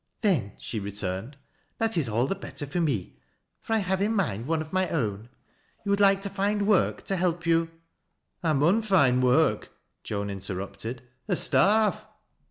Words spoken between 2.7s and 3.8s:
me, fOT I